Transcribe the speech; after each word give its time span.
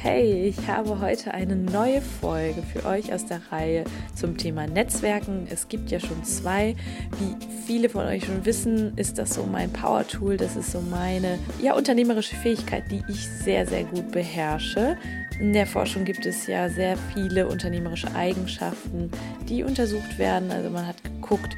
Hey, 0.00 0.46
ich 0.46 0.68
habe 0.68 1.00
heute 1.00 1.34
eine 1.34 1.56
neue 1.56 2.00
Folge 2.00 2.62
für 2.62 2.86
euch 2.86 3.12
aus 3.12 3.26
der 3.26 3.40
Reihe 3.50 3.82
zum 4.14 4.36
Thema 4.36 4.68
Netzwerken. 4.68 5.48
Es 5.50 5.66
gibt 5.66 5.90
ja 5.90 5.98
schon 5.98 6.22
zwei. 6.22 6.76
Wie 7.18 7.34
viele 7.66 7.88
von 7.88 8.06
euch 8.06 8.24
schon 8.24 8.44
wissen, 8.44 8.96
ist 8.96 9.18
das 9.18 9.34
so 9.34 9.42
mein 9.42 9.72
Power-Tool. 9.72 10.36
Das 10.36 10.54
ist 10.54 10.70
so 10.70 10.80
meine 10.80 11.40
ja, 11.60 11.74
unternehmerische 11.74 12.36
Fähigkeit, 12.36 12.84
die 12.92 13.02
ich 13.08 13.28
sehr, 13.28 13.66
sehr 13.66 13.82
gut 13.82 14.12
beherrsche. 14.12 14.96
In 15.40 15.52
der 15.52 15.66
Forschung 15.66 16.04
gibt 16.04 16.26
es 16.26 16.46
ja 16.46 16.68
sehr 16.68 16.96
viele 17.12 17.48
unternehmerische 17.48 18.14
Eigenschaften, 18.14 19.10
die 19.48 19.64
untersucht 19.64 20.16
werden. 20.16 20.52
Also 20.52 20.70
man 20.70 20.86
hat 20.86 21.02
geguckt, 21.02 21.56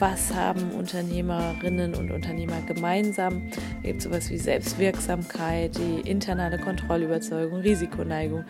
was 0.00 0.34
haben 0.34 0.70
Unternehmerinnen 0.72 1.94
und 1.94 2.10
Unternehmer 2.10 2.60
gemeinsam. 2.66 3.42
Da 3.82 3.88
gibt 3.88 3.98
es 3.98 4.04
sowas 4.04 4.30
wie 4.30 4.38
Selbstwirksamkeit, 4.38 5.76
die 5.76 6.08
internale 6.08 6.58
Kontrollüberzeugung, 6.58 7.60
Risikoneigung 7.60 8.44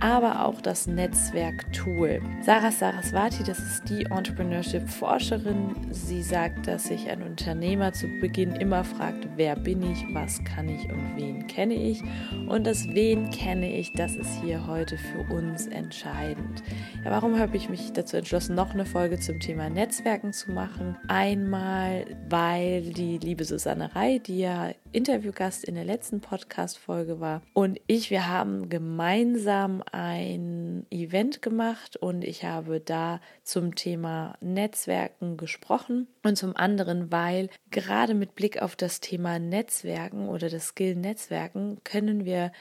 aber 0.00 0.44
auch 0.44 0.60
das 0.60 0.86
Netzwerk-Tool. 0.86 2.20
Sarah 2.42 2.72
Saraswati, 2.72 3.42
das 3.44 3.58
ist 3.58 3.88
die 3.88 4.04
Entrepreneurship-Forscherin. 4.04 5.74
Sie 5.90 6.22
sagt, 6.22 6.66
dass 6.66 6.84
sich 6.84 7.08
ein 7.08 7.22
Unternehmer 7.22 7.92
zu 7.92 8.06
Beginn 8.20 8.52
immer 8.56 8.84
fragt, 8.84 9.28
wer 9.36 9.56
bin 9.56 9.82
ich, 9.82 10.04
was 10.12 10.42
kann 10.44 10.68
ich 10.68 10.84
und 10.90 11.16
wen 11.16 11.46
kenne 11.46 11.74
ich. 11.74 12.02
Und 12.48 12.66
das 12.66 12.86
Wen 12.94 13.30
kenne 13.30 13.76
ich, 13.78 13.92
das 13.92 14.16
ist 14.16 14.40
hier 14.42 14.66
heute 14.66 14.96
für 14.98 15.32
uns 15.32 15.66
entscheidend. 15.66 16.62
Ja, 17.04 17.10
warum 17.10 17.38
habe 17.38 17.56
ich 17.56 17.68
mich 17.68 17.92
dazu 17.92 18.16
entschlossen, 18.16 18.54
noch 18.54 18.72
eine 18.74 18.86
Folge 18.86 19.20
zum 19.20 19.40
Thema 19.40 19.68
Netzwerken 19.68 20.32
zu 20.32 20.50
machen? 20.50 20.96
Einmal, 21.06 22.04
weil 22.28 22.82
die 22.82 23.18
liebe 23.18 23.44
Susanne 23.44 23.94
Rei, 23.94 24.18
die 24.18 24.38
ja 24.38 24.70
Interviewgast 24.92 25.64
in 25.64 25.74
der 25.74 25.84
letzten 25.84 26.20
Podcast-Folge 26.20 27.20
war, 27.20 27.42
und 27.52 27.78
ich, 27.86 28.10
wir 28.10 28.28
haben 28.28 28.68
gemeinsam 28.68 29.82
ein 29.92 30.86
Event 30.90 31.42
gemacht 31.42 31.96
und 31.96 32.24
ich 32.24 32.44
habe 32.44 32.80
da 32.80 33.20
zum 33.42 33.74
Thema 33.74 34.36
Netzwerken 34.40 35.36
gesprochen 35.36 36.06
und 36.22 36.36
zum 36.36 36.56
anderen, 36.56 37.12
weil 37.12 37.48
gerade 37.70 38.14
mit 38.14 38.34
Blick 38.34 38.62
auf 38.62 38.76
das 38.76 39.00
Thema 39.00 39.38
Netzwerken 39.38 40.28
oder 40.28 40.48
das 40.48 40.68
Skill 40.68 40.96
Netzwerken 40.96 41.78
können 41.84 42.24
wir 42.24 42.52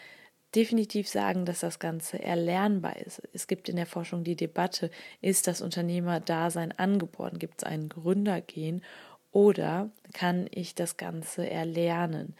definitiv 0.55 1.07
sagen, 1.07 1.45
dass 1.45 1.59
das 1.59 1.79
Ganze 1.79 2.21
erlernbar 2.21 2.97
ist. 2.97 3.21
Es 3.33 3.47
gibt 3.47 3.69
in 3.69 3.75
der 3.75 3.85
Forschung 3.85 4.23
die 4.23 4.35
Debatte, 4.35 4.89
ist 5.21 5.47
das 5.47 5.61
Unternehmerdasein 5.61 6.71
angeboren? 6.71 7.39
Gibt 7.39 7.61
es 7.61 7.63
ein 7.63 7.89
Gründergehen 7.89 8.81
oder 9.31 9.89
kann 10.13 10.47
ich 10.51 10.73
das 10.73 10.97
Ganze 10.97 11.49
erlernen? 11.49 12.35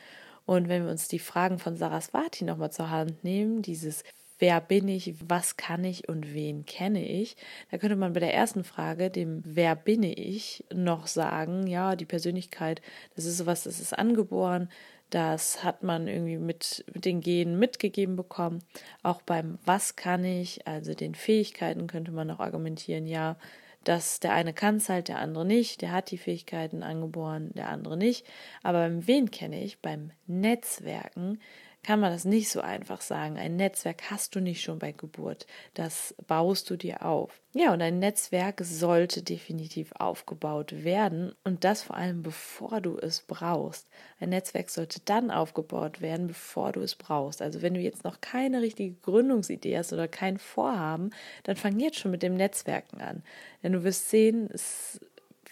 Und 0.46 0.70
wenn 0.70 0.86
wir 0.86 0.92
uns 0.92 1.10
die 1.10 1.20
Fragen 1.20 1.60
von 1.60 1.76
Saraswati 1.76 2.46
nochmal 2.46 2.72
zur 2.72 2.90
Hand 2.90 3.24
nehmen, 3.24 3.62
dieses 3.62 4.04
wer 4.40 4.62
bin 4.62 4.88
ich, 4.88 5.16
was 5.28 5.58
kann 5.58 5.84
ich 5.84 6.10
und 6.10 6.34
wen 6.34 6.66
kenne 6.66 7.06
ich, 7.06 7.36
da 7.72 7.78
könnte 7.78 7.96
man 7.96 8.14
bei 8.14 8.20
der 8.20 8.34
ersten 8.34 8.64
Frage, 8.64 9.10
dem 9.10 9.42
wer 9.46 9.76
bin 9.76 10.04
ich, 10.04 10.64
noch 10.74 11.08
sagen, 11.08 11.68
ja, 11.68 11.96
die 11.96 12.06
Persönlichkeit, 12.06 12.82
das 13.16 13.26
ist 13.26 13.38
sowas, 13.38 13.64
das 13.64 13.80
ist 13.80 13.98
angeboren, 13.98 14.70
das 15.10 15.64
hat 15.64 15.84
man 15.84 16.08
irgendwie 16.08 16.38
mit, 16.38 16.84
mit 16.94 17.06
den 17.06 17.22
Genen 17.22 17.58
mitgegeben 17.58 18.16
bekommen. 18.16 18.62
Auch 19.04 19.22
beim 19.22 19.58
was 19.66 19.96
kann 19.96 20.26
ich, 20.26 20.68
also 20.68 20.94
den 20.94 21.16
Fähigkeiten 21.16 21.88
könnte 21.88 22.12
man 22.12 22.28
noch 22.28 22.40
argumentieren, 22.40 23.08
ja, 23.08 23.38
dass 23.86 24.20
der 24.20 24.34
eine 24.34 24.54
kann 24.54 24.78
es 24.78 24.90
halt, 24.90 25.08
der 25.08 25.20
andere 25.20 25.46
nicht, 25.46 25.82
der 25.82 25.94
hat 25.94 26.12
die 26.12 26.18
Fähigkeiten 26.18 26.84
angeboren, 26.84 27.52
der 27.56 27.70
andere 27.70 27.96
nicht. 27.96 28.26
Aber 28.62 28.80
beim 28.80 29.08
wen 29.08 29.32
kenne 29.32 29.64
ich, 29.64 29.80
beim 29.80 30.12
Netzwerken, 30.26 31.40
kann 31.88 32.02
man 32.02 32.12
das 32.12 32.26
nicht 32.26 32.50
so 32.50 32.60
einfach 32.60 33.00
sagen. 33.00 33.38
Ein 33.38 33.56
Netzwerk 33.56 34.12
hast 34.12 34.36
du 34.36 34.42
nicht 34.42 34.62
schon 34.62 34.78
bei 34.78 34.92
Geburt. 34.92 35.48
Das 35.74 36.14
baust 36.28 36.70
du 36.70 36.76
dir 36.76 37.06
auf. 37.06 37.40
Ja, 37.54 37.72
und 37.72 37.82
ein 37.82 38.00
Netzwerk 38.00 38.60
sollte 38.62 39.24
definitiv 39.24 39.94
aufgebaut 39.98 40.84
werden 40.84 41.34
und 41.46 41.64
das 41.64 41.84
vor 41.84 41.96
allem 41.96 42.24
bevor 42.24 42.82
du 42.82 42.98
es 42.98 43.22
brauchst. 43.22 43.88
Ein 44.20 44.32
Netzwerk 44.32 44.70
sollte 44.70 45.00
dann 45.06 45.32
aufgebaut 45.32 46.02
werden, 46.02 46.28
bevor 46.28 46.74
du 46.74 46.82
es 46.82 46.96
brauchst. 46.96 47.42
Also 47.42 47.62
wenn 47.62 47.74
du 47.74 47.80
jetzt 47.80 48.04
noch 48.04 48.20
keine 48.20 48.62
richtige 48.62 48.94
Gründungsidee 48.96 49.78
hast 49.78 49.94
oder 49.94 50.10
kein 50.10 50.40
Vorhaben, 50.40 51.12
dann 51.44 51.56
fang 51.56 51.80
jetzt 51.80 52.00
schon 52.00 52.12
mit 52.12 52.22
dem 52.22 52.36
Netzwerken 52.36 53.00
an. 53.00 53.24
Denn 53.64 53.72
du 53.72 53.86
wirst 53.86 54.10
sehen, 54.10 54.50
es 54.52 55.00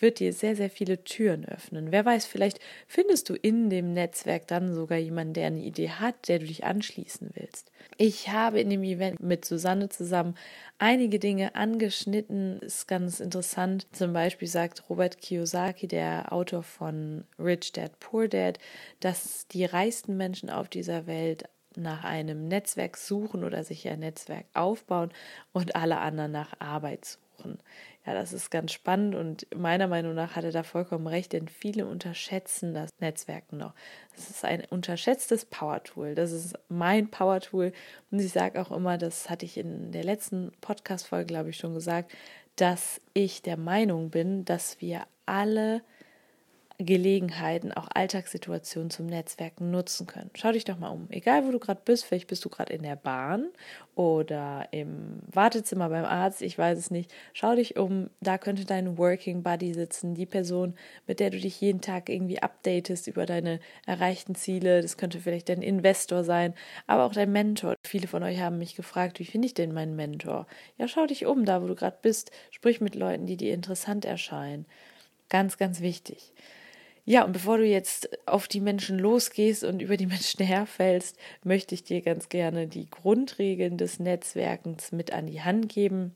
wird 0.05 0.19
dir 0.19 0.33
sehr, 0.33 0.55
sehr 0.55 0.69
viele 0.69 1.03
Türen 1.03 1.45
öffnen. 1.45 1.91
Wer 1.91 2.05
weiß, 2.05 2.27
vielleicht 2.27 2.59
findest 2.87 3.27
du 3.27 3.33
in 3.33 3.71
dem 3.71 3.91
Netzwerk 3.93 4.45
dann 4.47 4.75
sogar 4.75 4.99
jemanden, 4.99 5.33
der 5.33 5.47
eine 5.47 5.61
Idee 5.61 5.89
hat, 5.89 6.27
der 6.27 6.37
du 6.37 6.45
dich 6.45 6.63
anschließen 6.63 7.31
willst. 7.33 7.71
Ich 7.97 8.29
habe 8.29 8.61
in 8.61 8.69
dem 8.69 8.83
Event 8.83 9.19
mit 9.19 9.45
Susanne 9.45 9.89
zusammen 9.89 10.35
einige 10.77 11.17
Dinge 11.17 11.55
angeschnitten. 11.55 12.59
Ist 12.59 12.87
ganz 12.87 13.19
interessant. 13.19 13.87
Zum 13.93 14.13
Beispiel 14.13 14.47
sagt 14.47 14.87
Robert 14.91 15.17
Kiyosaki, 15.17 15.87
der 15.87 16.31
Autor 16.31 16.61
von 16.61 17.23
Rich 17.39 17.71
Dad 17.71 17.99
Poor 17.99 18.27
Dad, 18.27 18.59
dass 18.99 19.47
die 19.47 19.65
reichsten 19.65 20.17
Menschen 20.17 20.51
auf 20.51 20.69
dieser 20.69 21.07
Welt 21.07 21.45
nach 21.75 22.03
einem 22.03 22.47
Netzwerk 22.47 22.95
suchen 22.95 23.43
oder 23.43 23.63
sich 23.63 23.87
ein 23.89 24.01
Netzwerk 24.01 24.45
aufbauen 24.53 25.09
und 25.51 25.75
alle 25.75 25.97
anderen 25.97 26.31
nach 26.31 26.53
Arbeit 26.59 27.05
suchen. 27.05 27.57
Ja, 28.05 28.13
das 28.13 28.33
ist 28.33 28.51
ganz 28.51 28.71
spannend 28.71 29.15
und 29.15 29.47
meiner 29.55 29.87
Meinung 29.87 30.13
nach 30.13 30.35
hat 30.35 30.43
er 30.43 30.51
da 30.51 30.61
vollkommen 30.61 31.07
recht, 31.07 31.33
denn 31.33 31.47
viele 31.47 31.87
unterschätzen 31.87 32.75
das 32.75 32.91
Netzwerken 32.99 33.57
noch. 33.57 33.73
Das 34.15 34.29
ist 34.29 34.45
ein 34.45 34.63
unterschätztes 34.69 35.45
Power-Tool. 35.45 36.13
Das 36.13 36.31
ist 36.31 36.53
mein 36.69 37.09
Power-Tool 37.09 37.73
und 38.11 38.19
ich 38.19 38.31
sage 38.31 38.61
auch 38.61 38.71
immer, 38.71 38.99
das 38.99 39.29
hatte 39.31 39.45
ich 39.45 39.57
in 39.57 39.91
der 39.91 40.03
letzten 40.03 40.51
Podcast-Folge, 40.61 41.25
glaube 41.25 41.49
ich, 41.49 41.57
schon 41.57 41.73
gesagt, 41.73 42.11
dass 42.57 43.01
ich 43.13 43.41
der 43.41 43.57
Meinung 43.57 44.11
bin, 44.11 44.45
dass 44.45 44.79
wir 44.81 45.07
alle 45.25 45.81
Gelegenheiten, 46.77 47.71
auch 47.71 47.87
Alltagssituationen 47.93 48.89
zum 48.89 49.05
Netzwerken 49.05 49.71
nutzen 49.71 50.07
können. 50.07 50.29
Schau 50.35 50.51
dich 50.51 50.65
doch 50.65 50.77
mal 50.77 50.89
um. 50.89 51.07
Egal, 51.09 51.45
wo 51.45 51.51
du 51.51 51.59
gerade 51.59 51.81
bist, 51.85 52.05
vielleicht 52.05 52.27
bist 52.27 52.43
du 52.43 52.49
gerade 52.49 52.73
in 52.73 52.83
der 52.83 52.97
Bahn 52.97 53.47
oder 53.95 54.67
im 54.71 55.19
Wartezimmer 55.31 55.89
beim 55.89 56.03
Arzt, 56.03 56.41
ich 56.41 56.57
weiß 56.57 56.77
es 56.77 56.91
nicht. 56.91 57.13
Schau 57.33 57.55
dich 57.55 57.77
um, 57.77 58.09
da 58.19 58.37
könnte 58.37 58.65
dein 58.65 58.97
Working 58.97 59.41
Buddy 59.41 59.73
sitzen, 59.73 60.15
die 60.15 60.25
Person, 60.25 60.75
mit 61.07 61.21
der 61.21 61.29
du 61.29 61.39
dich 61.39 61.61
jeden 61.61 61.79
Tag 61.79 62.09
irgendwie 62.09 62.41
updatest 62.41 63.07
über 63.07 63.25
deine 63.25 63.59
erreichten 63.85 64.35
Ziele. 64.35 64.81
Das 64.81 64.97
könnte 64.97 65.19
vielleicht 65.19 65.47
dein 65.47 65.61
Investor 65.61 66.25
sein, 66.25 66.53
aber 66.87 67.05
auch 67.05 67.13
dein 67.13 67.31
Mentor. 67.31 67.75
Viele 67.85 68.07
von 68.07 68.21
euch 68.23 68.39
haben 68.41 68.57
mich 68.57 68.75
gefragt, 68.75 69.19
wie 69.19 69.25
finde 69.25 69.45
ich 69.45 69.53
denn 69.53 69.73
meinen 69.73 69.95
Mentor? 69.95 70.45
Ja, 70.77 70.89
schau 70.89 71.05
dich 71.05 71.25
um, 71.25 71.45
da 71.45 71.61
wo 71.61 71.67
du 71.67 71.75
gerade 71.75 71.97
bist, 72.01 72.31
sprich 72.51 72.81
mit 72.81 72.95
Leuten, 72.95 73.25
die 73.25 73.37
dir 73.37 73.53
interessant 73.53 74.03
erscheinen. 74.03 74.65
Ganz, 75.29 75.57
ganz 75.57 75.81
wichtig. 75.81 76.33
Ja, 77.07 77.23
und 77.23 77.33
bevor 77.33 77.59
du 77.59 77.65
jetzt 77.65 78.09
auf 78.25 78.47
die 78.47 78.61
Menschen 78.61 78.97
losgehst 78.97 79.63
und 79.63 79.81
über 79.81 79.95
die 79.95 80.07
Menschen 80.07 80.43
herfällst, 80.43 81.17
möchte 81.43 81.75
ich 81.75 81.83
dir 81.83 82.01
ganz 82.01 82.29
gerne 82.29 82.67
die 82.67 82.89
Grundregeln 82.89 83.77
des 83.77 83.99
Netzwerkens 83.99 84.91
mit 84.91 85.13
an 85.13 85.27
die 85.27 85.41
Hand 85.41 85.69
geben. 85.69 86.15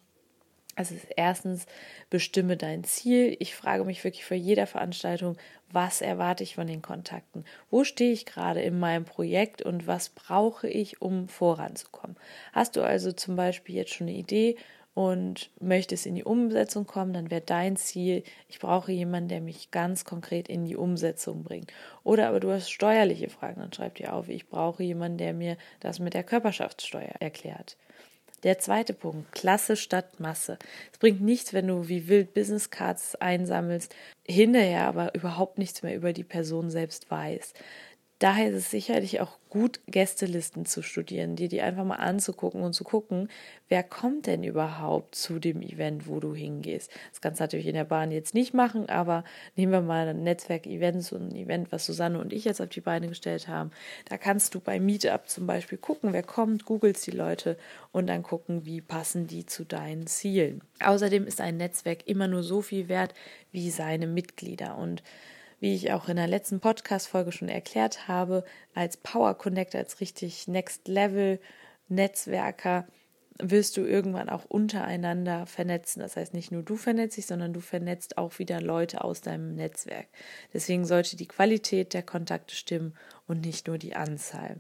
Also 0.76 0.96
erstens, 1.18 1.66
bestimme 2.10 2.56
dein 2.56 2.86
Ziel. 2.86 3.36
Ich 3.40 3.54
frage 3.54 3.84
mich 3.84 4.04
wirklich 4.04 4.24
vor 4.24 4.38
jeder 4.38 4.66
Veranstaltung, 4.66 5.36
was 5.72 6.02
erwarte 6.02 6.42
ich 6.44 6.56
von 6.56 6.68
den 6.68 6.82
Kontakten? 6.82 7.44
Wo 7.70 7.84
stehe 7.84 8.14
ich 8.14 8.26
gerade 8.26 8.62
in 8.62 8.80
meinem 8.80 9.04
Projekt 9.04 9.62
und 9.62 9.88
was 9.88 10.10
brauche 10.10 10.70
ich, 10.70 11.02
um 11.02 11.28
voranzukommen? 11.28 12.16
Hast 12.54 12.78
du 12.78 12.82
also 12.82 13.12
zum 13.12 13.36
Beispiel 13.36 13.76
jetzt 13.76 13.94
schon 13.94 14.08
eine 14.08 14.18
Idee, 14.18 14.56
und 14.94 15.50
möchtest 15.60 16.06
in 16.06 16.16
die 16.16 16.24
Umsetzung 16.24 16.86
kommen, 16.86 17.14
dann 17.14 17.32
wäre 17.32 17.42
dein 17.42 17.78
Ziel, 17.78 18.24
ich 18.48 18.60
brauche 18.60 18.92
jemanden, 18.92 19.30
der 19.30 19.42
mich 19.42 19.72
ganz 19.72 20.04
konkret 20.04 20.50
in 20.50 20.66
die 20.66 20.76
Umsetzung 20.76 21.44
bringt. 21.44 21.72
Oder 22.04 22.28
aber 22.30 22.40
du 22.40 22.52
hast 22.52 22.70
steuerliche 22.70 23.30
Fragen, 23.30 23.62
dann 23.62 23.74
schreib 23.74 23.96
dir 23.96 24.14
auf, 24.14 24.30
ich 24.30 24.50
brauche 24.50 24.84
jemanden, 24.84 25.18
der 25.18 25.34
mir 25.34 25.58
das 25.80 26.00
mit 26.00 26.14
der 26.14 26.24
Körperschaftssteuer 26.24 27.14
erklärt. 27.20 27.78
Der 28.44 28.58
zweite 28.58 28.94
Punkt, 28.94 29.34
Klasse 29.34 29.76
statt 29.76 30.22
Masse. 30.22 30.58
Es 30.94 30.98
bringt 30.98 31.20
nichts, 31.20 31.54
wenn 31.54 31.68
du 31.68 31.90
wie 31.90 32.08
wild 32.08 32.34
Business 32.34 32.70
Cards 32.70 33.16
einsammelst, 33.16 33.94
hinterher 34.26 34.86
aber 34.88 35.14
überhaupt 35.14 35.58
nichts 35.58 35.84
mehr 35.84 35.94
über 35.94 36.14
die 36.14 36.24
Person 36.24 36.70
selbst 36.70 37.12
weißt. 37.12 37.60
Daher 38.20 38.50
ist 38.50 38.56
es 38.56 38.72
sicherlich 38.72 39.22
auch 39.22 39.40
gut, 39.50 39.80
Gästelisten 39.88 40.66
zu 40.66 40.84
studieren, 40.84 41.36
dir 41.36 41.48
die 41.48 41.62
einfach 41.62 41.84
mal 41.84 41.96
anzugucken 41.96 42.62
und 42.62 42.74
zu 42.74 42.84
gucken, 42.84 43.30
wer 43.68 43.82
kommt 43.82 44.28
denn 44.28 44.44
überhaupt 44.44 45.16
zu 45.16 45.40
dem 45.40 45.62
Event, 45.62 46.08
wo 46.08 46.20
du 46.20 46.36
hingehst. 46.36 46.92
Das 47.10 47.22
kannst 47.22 47.40
du 47.40 47.44
natürlich 47.46 47.66
in 47.66 47.74
der 47.74 47.86
Bahn 47.86 48.12
jetzt 48.12 48.34
nicht 48.34 48.54
machen, 48.54 48.90
aber 48.90 49.24
nehmen 49.56 49.72
wir 49.72 49.82
mal 49.82 50.08
ein 50.08 50.24
Netzwerk-Event, 50.24 51.04
so 51.04 51.16
ein 51.16 51.36
Event, 51.36 51.72
was 51.72 51.86
Susanne 51.86 52.20
und 52.20 52.32
ich 52.34 52.46
jetzt 52.46 52.62
auf 52.62 52.70
die 52.70 52.82
Beine 52.82 53.08
gestellt 53.08 53.48
haben. 53.48 53.72
Da 54.06 54.18
kannst 54.18 54.54
du 54.54 54.60
bei 54.60 54.80
Meetup 54.80 55.28
zum 55.28 55.48
Beispiel 55.48 55.78
gucken, 55.78 56.14
wer 56.14 56.24
kommt, 56.24 56.66
googelst 56.66 57.08
die 57.08 57.12
Leute 57.12 57.58
und 57.92 58.08
dann 58.08 58.22
gucken, 58.22 58.66
wie 58.66 58.82
passen 58.82 59.28
die 59.28 59.46
zu 59.46 59.64
deinen 59.64 60.06
Zielen. 60.06 60.62
Außerdem 60.84 61.26
ist 61.26 61.42
ein 61.42 61.58
Netzwerk 61.58 62.08
immer 62.08 62.28
nur 62.28 62.44
so 62.44 62.62
viel 62.62 62.88
wert 62.88 63.14
wie 63.52 63.72
seine 63.72 64.06
Mitglieder 64.06 64.78
und 64.78 65.02
wie 65.60 65.76
ich 65.76 65.92
auch 65.92 66.10
in 66.10 66.16
der 66.16 66.28
letzten 66.28 66.60
Podcast-Folge 66.60 67.32
schon 67.32 67.50
erklärt 67.50 68.08
habe, 68.08 68.44
als 68.74 68.98
Power 68.98 69.38
Connector, 69.38 69.80
als 69.80 70.00
richtig 70.00 70.48
Next 70.48 70.88
Level 70.88 71.40
Netzwerker 71.88 72.88
wirst 73.42 73.78
du 73.78 73.86
irgendwann 73.86 74.30
auch 74.30 74.46
untereinander 74.46 75.46
vernetzen. 75.46 76.02
Das 76.02 76.18
heißt, 76.18 76.34
nicht 76.34 76.52
nur 76.52 76.62
du 76.62 76.76
vernetzt 76.76 77.18
dich, 77.18 77.26
sondern 77.26 77.54
du 77.54 77.62
vernetzt 77.62 78.18
auch 78.18 78.38
wieder 78.38 78.62
Leute 78.62 79.04
aus 79.04 79.22
deinem 79.22 79.56
Netzwerk. 79.56 80.08
Deswegen 80.54 80.86
sollte 80.86 81.16
die 81.16 81.28
Qualität 81.28 81.94
der 81.94 82.04
Kontakte 82.04 82.56
stimmen 82.56 82.96
und 83.28 83.42
nicht 83.42 83.68
nur 83.68 83.78
die 83.78 83.96
Anzahl. 83.96 84.60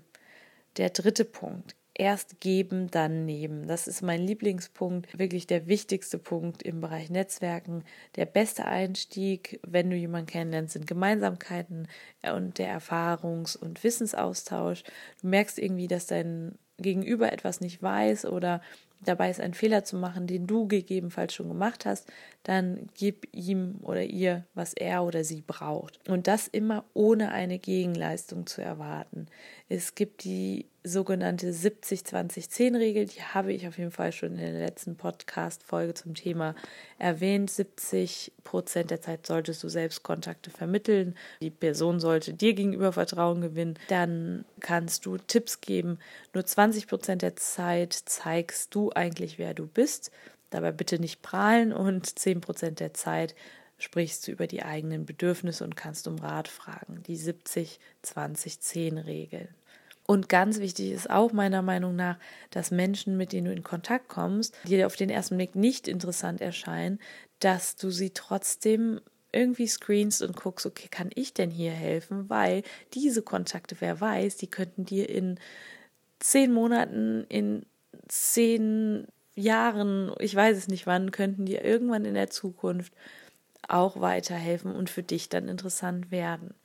Der 0.77 0.89
dritte 0.91 1.25
Punkt 1.25 1.75
erst 1.99 2.39
geben, 2.39 2.89
dann 2.89 3.25
nehmen. 3.25 3.67
Das 3.67 3.87
ist 3.87 4.01
mein 4.01 4.21
Lieblingspunkt, 4.21 5.19
wirklich 5.19 5.47
der 5.47 5.67
wichtigste 5.67 6.17
Punkt 6.17 6.63
im 6.63 6.79
Bereich 6.79 7.09
Netzwerken. 7.09 7.83
Der 8.15 8.25
beste 8.25 8.65
Einstieg, 8.65 9.59
wenn 9.67 9.89
du 9.89 9.97
jemanden 9.97 10.27
kennenlernst, 10.27 10.73
sind 10.73 10.87
Gemeinsamkeiten 10.87 11.87
und 12.33 12.57
der 12.57 12.79
Erfahrungs- 12.79 13.57
und 13.57 13.83
Wissensaustausch. 13.83 14.83
Du 15.21 15.27
merkst 15.27 15.59
irgendwie, 15.59 15.87
dass 15.87 16.07
dein 16.07 16.57
Gegenüber 16.77 17.33
etwas 17.33 17.59
nicht 17.59 17.83
weiß 17.83 18.25
oder 18.25 18.61
dabei 19.01 19.29
ist, 19.29 19.39
einen 19.39 19.53
Fehler 19.53 19.83
zu 19.83 19.95
machen, 19.95 20.27
den 20.27 20.47
du 20.47 20.67
gegebenenfalls 20.67 21.33
schon 21.33 21.47
gemacht 21.47 21.85
hast, 21.85 22.07
dann 22.43 22.89
gib 22.97 23.27
ihm 23.33 23.75
oder 23.81 24.03
ihr, 24.03 24.45
was 24.53 24.73
er 24.73 25.03
oder 25.03 25.23
sie 25.23 25.41
braucht. 25.41 25.99
Und 26.09 26.27
das 26.27 26.47
immer 26.47 26.85
ohne 26.93 27.31
eine 27.31 27.59
Gegenleistung 27.59 28.45
zu 28.45 28.61
erwarten. 28.61 29.27
Es 29.69 29.95
gibt 29.95 30.23
die 30.23 30.65
sogenannte 30.89 31.51
70-20-10-Regel, 31.51 33.05
die 33.05 33.21
habe 33.21 33.53
ich 33.53 33.67
auf 33.67 33.77
jeden 33.77 33.91
Fall 33.91 34.11
schon 34.11 34.31
in 34.31 34.39
der 34.39 34.51
letzten 34.51 34.95
Podcast-Folge 34.95 35.93
zum 35.93 36.15
Thema 36.15 36.55
erwähnt. 36.97 37.49
70 37.49 38.33
Prozent 38.43 38.91
der 38.91 39.01
Zeit 39.01 39.25
solltest 39.25 39.63
du 39.63 39.69
selbst 39.69 40.03
Kontakte 40.03 40.49
vermitteln. 40.49 41.15
Die 41.41 41.51
Person 41.51 41.99
sollte 41.99 42.33
dir 42.33 42.53
gegenüber 42.53 42.91
Vertrauen 42.91 43.41
gewinnen. 43.41 43.77
Dann 43.87 44.43
kannst 44.59 45.05
du 45.05 45.17
Tipps 45.17 45.61
geben. 45.61 45.99
Nur 46.33 46.45
20 46.45 46.87
Prozent 46.87 47.21
der 47.21 47.37
Zeit 47.37 47.93
zeigst 47.93 48.75
du 48.75 48.91
eigentlich, 48.93 49.37
wer 49.37 49.53
du 49.53 49.67
bist. 49.67 50.11
Dabei 50.49 50.71
bitte 50.71 50.99
nicht 50.99 51.21
prahlen 51.21 51.71
und 51.71 52.19
10 52.19 52.41
Prozent 52.41 52.79
der 52.79 52.93
Zeit 52.93 53.35
sprichst 53.79 54.27
du 54.27 54.31
über 54.31 54.47
die 54.47 54.63
eigenen 54.63 55.05
Bedürfnisse 55.05 55.63
und 55.63 55.75
kannst 55.75 56.07
um 56.07 56.17
Rat 56.17 56.47
fragen. 56.47 57.03
Die 57.07 57.17
70-20-10-Regel. 57.17 59.49
Und 60.09 60.27
ganz 60.27 60.59
wichtig 60.59 60.91
ist 60.91 61.07
auch 61.07 61.33
meiner 61.33 61.61
Meinung 61.61 61.95
nach, 61.95 62.17
dass 62.49 62.71
Menschen, 62.71 63.15
mit 63.15 63.31
denen 63.31 63.45
du 63.45 63.53
in 63.53 63.61
Kontakt 63.61 64.07
kommst, 64.07 64.57
die 64.63 64.69
dir 64.69 64.87
auf 64.87 64.95
den 64.95 65.11
ersten 65.11 65.37
Blick 65.37 65.53
nicht 65.53 65.87
interessant 65.87 66.41
erscheinen, 66.41 66.97
dass 67.37 67.75
du 67.75 67.91
sie 67.91 68.09
trotzdem 68.09 69.01
irgendwie 69.31 69.67
screenst 69.67 70.23
und 70.23 70.35
guckst, 70.35 70.65
okay, 70.65 70.87
kann 70.89 71.11
ich 71.13 71.35
denn 71.35 71.51
hier 71.51 71.73
helfen? 71.73 72.27
Weil 72.27 72.63
diese 72.95 73.21
Kontakte, 73.21 73.75
wer 73.81 74.01
weiß, 74.01 74.37
die 74.37 74.47
könnten 74.47 74.83
dir 74.83 75.07
in 75.07 75.39
zehn 76.17 76.51
Monaten, 76.51 77.27
in 77.29 77.67
zehn 78.07 79.05
Jahren, 79.35 80.11
ich 80.17 80.35
weiß 80.35 80.57
es 80.57 80.67
nicht 80.69 80.87
wann, 80.87 81.11
könnten 81.11 81.45
dir 81.45 81.63
irgendwann 81.63 82.05
in 82.05 82.15
der 82.15 82.31
Zukunft 82.31 82.93
auch 83.67 84.01
weiterhelfen 84.01 84.71
und 84.75 84.89
für 84.89 85.03
dich 85.03 85.29
dann 85.29 85.47
interessant 85.47 86.09
werden. 86.09 86.55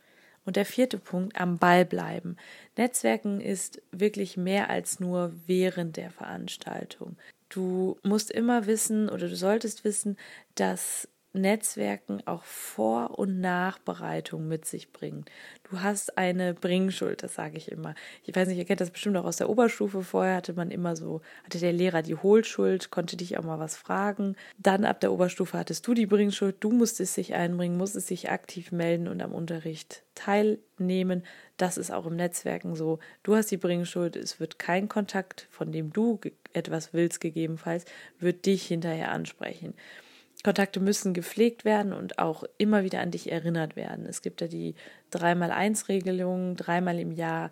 Und 0.44 0.56
der 0.56 0.66
vierte 0.66 0.98
Punkt, 0.98 1.40
am 1.40 1.58
Ball 1.58 1.84
bleiben. 1.84 2.36
Netzwerken 2.76 3.40
ist 3.40 3.80
wirklich 3.92 4.36
mehr 4.36 4.68
als 4.70 5.00
nur 5.00 5.32
während 5.46 5.96
der 5.96 6.10
Veranstaltung. 6.10 7.16
Du 7.48 7.98
musst 8.02 8.30
immer 8.30 8.66
wissen 8.66 9.08
oder 9.08 9.28
du 9.28 9.36
solltest 9.36 9.84
wissen, 9.84 10.16
dass 10.54 11.08
Netzwerken 11.34 12.22
auch 12.26 12.44
Vor- 12.44 13.18
und 13.18 13.40
Nachbereitung 13.40 14.48
mit 14.48 14.64
sich 14.64 14.92
bringt. 14.92 15.30
Du 15.68 15.80
hast 15.80 16.16
eine 16.16 16.54
Bringschuld, 16.54 17.22
das 17.22 17.34
sage 17.34 17.56
ich 17.56 17.70
immer. 17.70 17.94
Ich 18.22 18.34
weiß 18.34 18.48
nicht, 18.48 18.58
ihr 18.58 18.64
kennt 18.64 18.80
das 18.80 18.90
bestimmt 18.90 19.16
auch 19.16 19.24
aus 19.24 19.36
der 19.36 19.50
Oberstufe. 19.50 20.02
Vorher 20.02 20.36
hatte 20.36 20.52
man 20.52 20.70
immer 20.70 20.94
so, 20.94 21.22
hatte 21.44 21.58
der 21.58 21.72
Lehrer 21.72 22.02
die 22.02 22.14
Hohlschuld, 22.14 22.90
konnte 22.90 23.16
dich 23.16 23.36
auch 23.36 23.42
mal 23.44 23.58
was 23.58 23.76
fragen. 23.76 24.36
Dann 24.58 24.84
ab 24.84 25.00
der 25.00 25.12
Oberstufe 25.12 25.58
hattest 25.58 25.86
du 25.86 25.94
die 25.94 26.06
Bringschuld, 26.06 26.56
du 26.60 26.70
musstest 26.70 27.16
dich 27.16 27.34
einbringen, 27.34 27.76
musstest 27.76 28.10
dich 28.10 28.30
aktiv 28.30 28.70
melden 28.72 29.08
und 29.08 29.20
am 29.20 29.32
Unterricht 29.32 30.04
teilnehmen. 30.14 31.24
Das 31.56 31.76
ist 31.76 31.90
auch 31.90 32.06
im 32.06 32.16
Netzwerken 32.16 32.74
so. 32.76 33.00
Du 33.22 33.34
hast 33.34 33.50
die 33.50 33.56
Bringschuld, 33.56 34.16
es 34.16 34.40
wird 34.40 34.58
kein 34.58 34.88
Kontakt, 34.88 35.48
von 35.50 35.72
dem 35.72 35.92
du 35.92 36.20
etwas 36.52 36.92
willst, 36.92 37.20
gegebenenfalls, 37.20 37.84
wird 38.18 38.46
dich 38.46 38.66
hinterher 38.66 39.10
ansprechen. 39.10 39.74
Kontakte 40.44 40.78
müssen 40.78 41.14
gepflegt 41.14 41.64
werden 41.64 41.92
und 41.92 42.18
auch 42.18 42.44
immer 42.58 42.84
wieder 42.84 43.00
an 43.00 43.10
dich 43.10 43.32
erinnert 43.32 43.74
werden. 43.74 44.06
Es 44.06 44.22
gibt 44.22 44.40
ja 44.40 44.46
die 44.46 44.74
3x1-Regelung, 45.12 46.54
dreimal 46.56 47.00
im 47.00 47.10
Jahr 47.10 47.50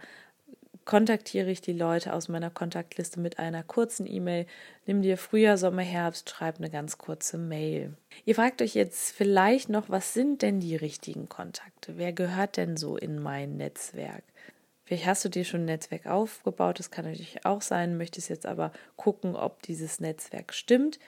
kontaktiere 0.85 1.51
ich 1.51 1.61
die 1.61 1.73
Leute 1.73 2.13
aus 2.13 2.29
meiner 2.29 2.51
Kontaktliste 2.51 3.21
mit 3.21 3.39
einer 3.39 3.63
kurzen 3.63 4.07
E-Mail. 4.07 4.47
Nimm 4.87 5.03
dir 5.03 5.17
Frühjahr, 5.17 5.57
Sommer, 5.57 5.83
Herbst, 5.83 6.31
schreib 6.31 6.59
eine 6.59 6.71
ganz 6.71 6.99
kurze 6.99 7.39
Mail. 7.39 7.95
Ihr 8.25 8.35
fragt 8.35 8.61
euch 8.63 8.75
jetzt 8.75 9.15
vielleicht 9.15 9.69
noch, 9.69 9.89
was 9.89 10.13
sind 10.13 10.43
denn 10.43 10.61
die 10.61 10.77
richtigen 10.77 11.29
Kontakte? 11.29 11.97
Wer 11.97 12.13
gehört 12.13 12.57
denn 12.57 12.77
so 12.77 12.97
in 12.97 13.21
mein 13.21 13.57
Netzwerk? 13.57 14.25
Vielleicht 14.85 15.07
hast 15.07 15.25
du 15.25 15.29
dir 15.29 15.45
schon 15.45 15.63
ein 15.63 15.67
Netzwerk 15.67 16.07
aufgebaut, 16.07 16.79
das 16.79 16.91
kann 16.91 17.05
natürlich 17.05 17.47
auch 17.47 17.63
sein, 17.63 17.97
möchtest 17.97 18.29
jetzt 18.29 18.47
aber 18.47 18.73
gucken, 18.97 19.37
ob 19.37 19.63
dieses 19.63 20.01
Netzwerk 20.01 20.53
stimmt. 20.53 20.99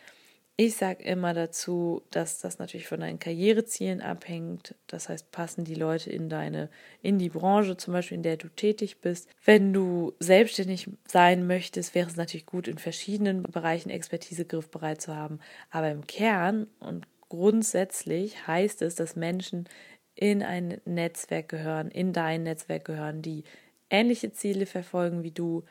Ich 0.56 0.76
sage 0.76 1.02
immer 1.02 1.34
dazu, 1.34 2.02
dass 2.12 2.38
das 2.38 2.60
natürlich 2.60 2.86
von 2.86 3.00
deinen 3.00 3.18
Karrierezielen 3.18 4.00
abhängt. 4.00 4.76
Das 4.86 5.08
heißt, 5.08 5.32
passen 5.32 5.64
die 5.64 5.74
Leute 5.74 6.10
in 6.10 6.28
deine, 6.28 6.70
in 7.02 7.18
die 7.18 7.28
Branche, 7.28 7.76
zum 7.76 7.92
Beispiel 7.92 8.18
in 8.18 8.22
der 8.22 8.36
du 8.36 8.48
tätig 8.48 9.00
bist. 9.00 9.28
Wenn 9.44 9.72
du 9.72 10.12
selbstständig 10.20 10.88
sein 11.08 11.48
möchtest, 11.48 11.96
wäre 11.96 12.08
es 12.08 12.14
natürlich 12.14 12.46
gut, 12.46 12.68
in 12.68 12.78
verschiedenen 12.78 13.42
Bereichen 13.42 13.90
Expertise 13.90 14.44
griffbereit 14.44 15.02
zu 15.02 15.16
haben. 15.16 15.40
Aber 15.70 15.90
im 15.90 16.06
Kern 16.06 16.68
und 16.78 17.08
grundsätzlich 17.28 18.46
heißt 18.46 18.80
es, 18.82 18.94
dass 18.94 19.16
Menschen 19.16 19.68
in 20.14 20.44
ein 20.44 20.80
Netzwerk 20.84 21.48
gehören, 21.48 21.90
in 21.90 22.12
dein 22.12 22.44
Netzwerk 22.44 22.84
gehören, 22.84 23.22
die 23.22 23.42
ähnliche 23.90 24.32
Ziele 24.32 24.66
verfolgen 24.66 25.24
wie 25.24 25.32
du 25.32 25.64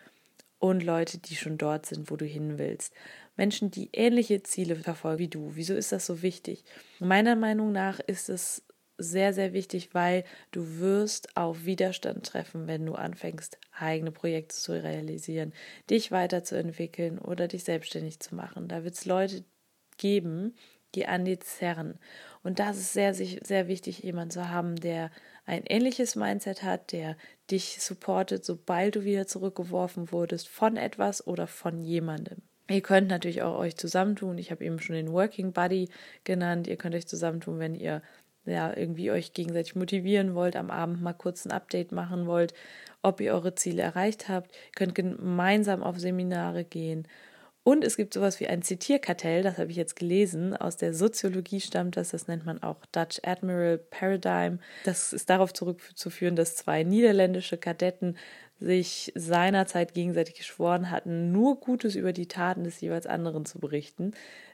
und 0.63 0.81
Leute, 0.81 1.17
die 1.17 1.35
schon 1.35 1.57
dort 1.57 1.85
sind, 1.85 2.09
wo 2.09 2.15
du 2.15 2.23
hin 2.23 2.57
willst. 2.57 2.93
Menschen, 3.35 3.71
die 3.71 3.89
ähnliche 3.93 4.43
Ziele 4.43 4.75
verfolgen 4.75 5.19
wie 5.19 5.27
du. 5.27 5.55
Wieso 5.55 5.73
ist 5.73 5.91
das 5.91 6.05
so 6.05 6.21
wichtig? 6.21 6.63
Meiner 6.99 7.35
Meinung 7.35 7.71
nach 7.71 7.99
ist 7.99 8.29
es 8.29 8.63
sehr, 8.97 9.33
sehr 9.33 9.53
wichtig, 9.53 9.93
weil 9.93 10.23
du 10.51 10.79
wirst 10.79 11.35
auf 11.35 11.65
Widerstand 11.65 12.25
treffen, 12.25 12.67
wenn 12.67 12.85
du 12.85 12.93
anfängst, 12.93 13.57
eigene 13.71 14.11
Projekte 14.11 14.55
zu 14.55 14.71
realisieren, 14.71 15.53
dich 15.89 16.11
weiterzuentwickeln 16.11 17.17
oder 17.17 17.47
dich 17.47 17.63
selbstständig 17.63 18.19
zu 18.19 18.35
machen. 18.35 18.67
Da 18.67 18.83
wird 18.83 18.93
es 18.93 19.05
Leute 19.05 19.43
geben, 19.97 20.55
die 20.95 21.07
an 21.07 21.25
dir 21.25 21.39
zerren. 21.39 21.97
Und 22.43 22.59
das 22.59 22.77
ist 22.77 22.93
sehr, 22.93 23.13
sehr 23.13 23.67
wichtig, 23.67 23.99
jemanden 23.99 24.31
zu 24.31 24.49
haben, 24.49 24.75
der 24.75 25.09
ein 25.45 25.63
ähnliches 25.65 26.15
Mindset 26.15 26.63
hat, 26.63 26.91
der 26.91 27.17
dich 27.49 27.81
supportet, 27.81 28.45
sobald 28.45 28.95
du 28.95 29.03
wieder 29.03 29.25
zurückgeworfen 29.25 30.11
wurdest 30.11 30.47
von 30.47 30.77
etwas 30.77 31.25
oder 31.25 31.47
von 31.47 31.81
jemandem. 31.81 32.41
Ihr 32.69 32.81
könnt 32.81 33.09
natürlich 33.09 33.41
auch 33.41 33.57
euch 33.57 33.75
zusammentun. 33.75 34.37
Ich 34.37 34.51
habe 34.51 34.63
eben 34.63 34.79
schon 34.79 34.95
den 34.95 35.11
Working 35.11 35.51
Buddy 35.51 35.89
genannt. 36.23 36.67
Ihr 36.67 36.77
könnt 36.77 36.95
euch 36.95 37.07
zusammentun, 37.07 37.59
wenn 37.59 37.75
ihr 37.75 38.01
ja 38.45 38.75
irgendwie 38.75 39.11
euch 39.11 39.33
gegenseitig 39.33 39.75
motivieren 39.75 40.35
wollt, 40.35 40.55
am 40.55 40.69
Abend 40.69 41.01
mal 41.01 41.13
kurz 41.13 41.45
ein 41.45 41.51
Update 41.51 41.91
machen 41.91 42.25
wollt, 42.25 42.53
ob 43.01 43.21
ihr 43.21 43.33
eure 43.33 43.55
Ziele 43.55 43.81
erreicht 43.81 44.29
habt. 44.29 44.51
Ihr 44.51 44.71
könnt 44.75 44.95
gemeinsam 44.95 45.83
auf 45.83 45.99
Seminare 45.99 46.63
gehen. 46.63 47.07
Und 47.65 47.85
es 47.85 47.95
gibt 47.95 48.13
sowas 48.13 48.41
wie 48.41 48.47
ein 48.47 48.61
Zitierkartell, 48.61 49.41
das 49.41 49.57
habe 49.57 49.71
ich 49.71 49.77
jetzt 49.77 49.95
gelesen, 49.95 50.53
aus 50.53 50.75
der 50.75 50.93
Soziologie 50.93 51.61
stammt 51.61 51.95
das, 51.95 52.09
das 52.09 52.27
nennt 52.27 52.45
man 52.45 52.61
auch 52.61 52.85
Dutch 52.91 53.21
Admiral 53.23 53.77
Paradigm. 53.77 54.59
Das 54.83 55.13
ist 55.13 55.29
darauf 55.29 55.53
zurückzuführen, 55.53 56.35
dass 56.35 56.57
zwei 56.57 56.83
niederländische 56.83 57.57
Kadetten 57.57 58.17
sich 58.63 59.11
seinerzeit 59.15 59.93
gegenseitig 59.93 60.35
geschworen 60.35 60.89
hatten, 60.89 61.31
nur 61.31 61.59
Gutes 61.59 61.95
über 61.95 62.13
die 62.13 62.27
Taten 62.27 62.63
des 62.63 62.79
jeweils 62.81 63.05
anderen 63.05 63.45
zu 63.45 63.59
berichten. 63.59 64.13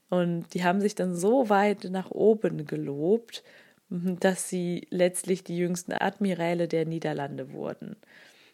Und 0.10 0.54
die 0.54 0.64
haben 0.64 0.82
sich 0.82 0.96
dann 0.96 1.16
so 1.16 1.50
weit 1.50 1.86
nach 1.86 2.10
oben 2.10 2.66
gelobt, 2.66 3.44
dass 3.90 4.50
sie 4.50 4.88
letztlich 4.90 5.44
die 5.44 5.58
jüngsten 5.58 5.94
Admiräle 5.94 6.68
der 6.68 6.86
Niederlande 6.86 7.54
wurden. 7.54 7.96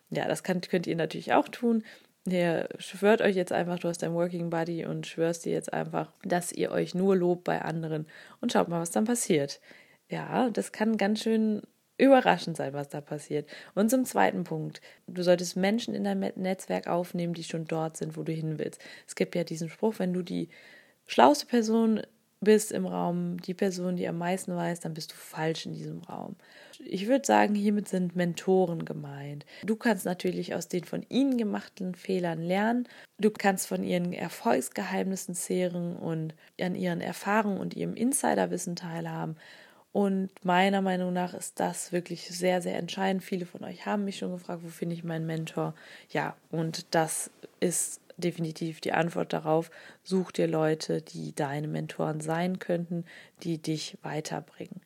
Ja, 0.10 0.28
das 0.28 0.44
kann, 0.44 0.62
könnt 0.62 0.88
ihr 0.88 0.96
natürlich 0.96 1.34
auch 1.34 1.48
tun. 1.48 1.84
Ihr 2.28 2.68
schwört 2.80 3.22
euch 3.22 3.36
jetzt 3.36 3.52
einfach, 3.52 3.80
du 3.80 3.88
hast 3.88 4.02
dein 4.02 4.14
Working 4.14 4.50
Buddy 4.50 4.86
und 4.86 5.08
schwörst 5.08 5.46
dir 5.46 5.54
jetzt 5.54 5.72
einfach, 5.72 6.12
dass 6.24 6.52
ihr 6.52 6.72
euch 6.72 6.96
nur 6.96 7.16
lobt 7.16 7.44
bei 7.44 7.62
anderen 7.62 8.08
und 8.42 8.52
schaut 8.52 8.68
mal, 8.68 8.82
was 8.82 8.92
dann 8.92 9.06
passiert. 9.06 9.62
Ja, 10.10 10.50
das 10.50 10.72
kann 10.72 10.98
ganz 10.98 11.22
schön 11.22 11.62
überraschend 11.98 12.58
sein, 12.58 12.74
was 12.74 12.90
da 12.90 13.02
passiert. 13.02 13.50
Und 13.74 13.90
zum 13.90 14.06
zweiten 14.06 14.44
Punkt, 14.44 14.82
du 15.08 15.24
solltest 15.24 15.56
Menschen 15.56 15.96
in 15.96 16.04
dein 16.04 16.20
Netzwerk 16.20 16.88
aufnehmen, 16.88 17.34
die 17.34 17.44
schon 17.44 17.66
dort 17.66 17.98
sind, 17.98 18.18
wo 18.18 18.24
du 18.24 18.32
hin 18.32 18.60
willst. 18.60 18.82
Es 19.08 19.16
gibt 19.16 19.36
ja 19.36 19.44
diesen 19.44 19.70
Spruch, 19.70 19.96
wenn 19.98 20.14
du 20.14 20.22
die 20.22 20.50
schlauste 21.06 21.46
Person 21.46 22.02
bist 22.42 22.72
im 22.72 22.86
Raum, 22.86 23.42
die 23.42 23.54
Person, 23.54 23.96
die 23.96 24.08
am 24.08 24.18
meisten 24.18 24.56
weiß, 24.56 24.80
dann 24.82 24.94
bist 24.94 25.12
du 25.12 25.16
falsch 25.16 25.66
in 25.66 25.74
diesem 25.74 26.02
Raum. 26.04 26.36
Ich 26.80 27.08
würde 27.08 27.26
sagen, 27.26 27.56
hiermit 27.56 27.88
sind 27.88 28.16
Mentoren 28.16 28.86
gemeint. 28.86 29.46
Du 29.64 29.76
kannst 29.76 30.06
natürlich 30.06 30.54
aus 30.54 30.68
den 30.68 30.84
von 30.84 31.06
ihnen 31.10 31.38
gemachten 31.38 31.96
Fehlern 31.96 32.42
lernen. 32.42 32.88
Du 33.18 33.32
kannst 33.32 33.68
von 33.68 33.84
ihren 33.84 34.14
Erfolgsgeheimnissen 34.14 35.36
zehren 35.36 35.96
und 35.96 36.36
an 36.60 36.76
ihren 36.76 37.02
Erfahrungen 37.02 37.60
und 37.60 37.76
ihrem 37.76 37.96
Insiderwissen 37.96 38.76
teilhaben. 38.76 39.38
Und 39.96 40.30
meiner 40.44 40.82
Meinung 40.82 41.14
nach 41.14 41.34
ist 41.34 41.58
das 41.58 41.94
wirklich 41.94 42.24
sehr, 42.24 42.62
sehr 42.62 42.78
entscheidend. 42.78 43.24
Viele 43.24 43.46
von 43.46 43.64
euch 43.64 43.86
haben 43.86 44.04
mich 44.04 44.18
schon 44.18 44.34
gefragt, 44.34 44.62
wo 44.62 44.68
finde 44.68 44.94
ich 44.94 45.06
meinen 45.06 45.26
Mentor? 45.26 45.74
Ja, 46.10 46.36
und 46.52 46.94
das 46.94 47.32
ist 47.62 48.02
definitiv 48.18 48.82
die 48.82 48.92
Antwort 48.92 49.32
darauf. 49.32 49.72
Such 50.04 50.34
dir 50.34 50.48
Leute, 50.48 51.02
die 51.02 51.34
deine 51.34 51.70
Mentoren 51.70 52.20
sein 52.20 52.60
könnten, 52.60 53.06
die 53.44 53.58
dich 53.58 53.98
weiterbringen. 54.02 54.82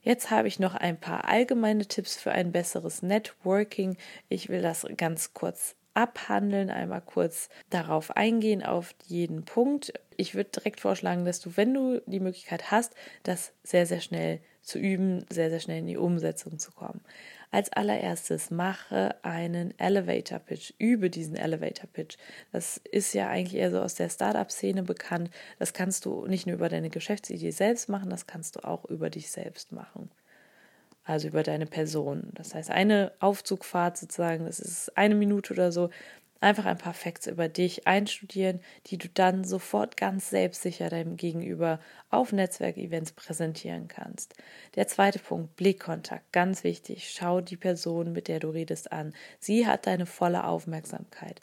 Jetzt 0.00 0.30
habe 0.30 0.48
ich 0.48 0.58
noch 0.58 0.74
ein 0.74 0.98
paar 0.98 1.26
allgemeine 1.26 1.84
Tipps 1.84 2.16
für 2.16 2.32
ein 2.32 2.50
besseres 2.50 3.02
Networking. 3.02 3.98
Ich 4.30 4.48
will 4.48 4.62
das 4.62 4.86
ganz 4.96 5.34
kurz 5.34 5.76
abhandeln, 5.96 6.70
einmal 6.70 7.00
kurz 7.00 7.48
darauf 7.70 8.16
eingehen, 8.16 8.62
auf 8.62 8.94
jeden 9.06 9.44
Punkt. 9.44 9.94
Ich 10.16 10.34
würde 10.34 10.50
direkt 10.50 10.80
vorschlagen, 10.80 11.24
dass 11.24 11.40
du, 11.40 11.56
wenn 11.56 11.72
du 11.72 12.02
die 12.06 12.20
Möglichkeit 12.20 12.70
hast, 12.70 12.94
das 13.22 13.52
sehr, 13.62 13.86
sehr 13.86 14.00
schnell 14.00 14.40
zu 14.60 14.78
üben, 14.78 15.24
sehr, 15.30 15.48
sehr 15.48 15.60
schnell 15.60 15.78
in 15.78 15.86
die 15.86 15.96
Umsetzung 15.96 16.58
zu 16.58 16.70
kommen. 16.72 17.00
Als 17.50 17.72
allererstes 17.72 18.50
mache 18.50 19.14
einen 19.22 19.78
Elevator 19.78 20.38
Pitch, 20.40 20.74
übe 20.78 21.08
diesen 21.08 21.36
Elevator 21.36 21.88
Pitch. 21.90 22.18
Das 22.52 22.78
ist 22.90 23.14
ja 23.14 23.28
eigentlich 23.28 23.58
eher 23.58 23.70
so 23.70 23.80
aus 23.80 23.94
der 23.94 24.10
Startup-Szene 24.10 24.82
bekannt. 24.82 25.30
Das 25.58 25.72
kannst 25.72 26.04
du 26.04 26.26
nicht 26.26 26.46
nur 26.46 26.56
über 26.56 26.68
deine 26.68 26.90
Geschäftsidee 26.90 27.52
selbst 27.52 27.88
machen, 27.88 28.10
das 28.10 28.26
kannst 28.26 28.56
du 28.56 28.60
auch 28.64 28.84
über 28.84 29.08
dich 29.08 29.30
selbst 29.30 29.72
machen 29.72 30.10
also 31.06 31.28
über 31.28 31.42
deine 31.42 31.66
Person. 31.66 32.30
Das 32.34 32.54
heißt, 32.54 32.70
eine 32.70 33.12
Aufzugfahrt 33.20 33.96
sozusagen, 33.96 34.44
das 34.44 34.58
ist 34.60 34.96
eine 34.96 35.14
Minute 35.14 35.52
oder 35.52 35.72
so, 35.72 35.90
einfach 36.40 36.66
ein 36.66 36.78
paar 36.78 36.94
Facts 36.94 37.26
über 37.26 37.48
dich 37.48 37.86
einstudieren, 37.86 38.60
die 38.86 38.98
du 38.98 39.08
dann 39.08 39.44
sofort 39.44 39.96
ganz 39.96 40.30
selbstsicher 40.30 40.90
deinem 40.90 41.16
Gegenüber 41.16 41.80
auf 42.10 42.32
Netzwerkevents 42.32 43.12
präsentieren 43.12 43.88
kannst. 43.88 44.34
Der 44.74 44.86
zweite 44.86 45.18
Punkt, 45.18 45.56
Blickkontakt, 45.56 46.32
ganz 46.32 46.62
wichtig. 46.62 47.10
Schau 47.10 47.40
die 47.40 47.56
Person, 47.56 48.12
mit 48.12 48.28
der 48.28 48.40
du 48.40 48.50
redest, 48.50 48.92
an. 48.92 49.14
Sie 49.38 49.66
hat 49.66 49.86
deine 49.86 50.06
volle 50.06 50.44
Aufmerksamkeit. 50.44 51.40